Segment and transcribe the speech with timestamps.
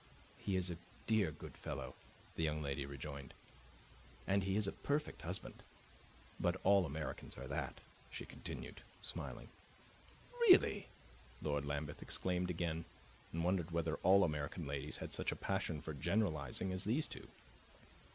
[0.35, 1.93] "He is a dear good fellow,"
[2.35, 3.35] the young lady rejoined,
[4.25, 5.61] "and he is a perfect husband.
[6.39, 9.49] But all Americans are that," she continued, smiling.
[10.39, 10.87] "Really!"
[11.39, 12.85] Lord Lambeth exclaimed again
[13.31, 17.27] and wondered whether all American ladies had such a passion for generalizing as these two.